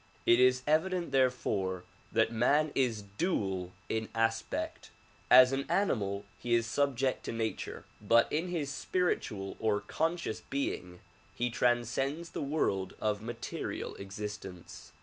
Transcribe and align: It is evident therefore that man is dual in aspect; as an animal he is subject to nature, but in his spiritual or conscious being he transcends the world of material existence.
It 0.25 0.39
is 0.39 0.63
evident 0.65 1.11
therefore 1.11 1.83
that 2.11 2.31
man 2.31 2.71
is 2.73 3.03
dual 3.19 3.71
in 3.87 4.09
aspect; 4.15 4.89
as 5.29 5.51
an 5.51 5.63
animal 5.69 6.25
he 6.39 6.55
is 6.55 6.65
subject 6.65 7.23
to 7.25 7.31
nature, 7.31 7.85
but 8.01 8.27
in 8.33 8.47
his 8.47 8.71
spiritual 8.73 9.57
or 9.59 9.79
conscious 9.79 10.41
being 10.41 11.01
he 11.35 11.51
transcends 11.51 12.31
the 12.31 12.41
world 12.41 12.95
of 12.99 13.21
material 13.21 13.93
existence. 13.97 14.91